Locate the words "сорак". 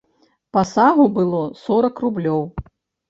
1.63-1.95